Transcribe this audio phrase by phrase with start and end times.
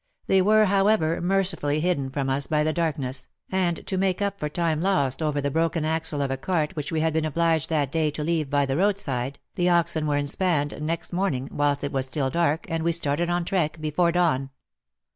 [0.25, 4.49] They were, however, mercifully hidden from us by the darkness, and to make up for
[4.49, 7.91] time lost over the broken axle of a cart which we had been obliged that
[7.91, 12.07] day to leave by the roadside, the oxen were inspanned next morning whilst it was
[12.07, 14.49] still dark, and we started on trek before dawn.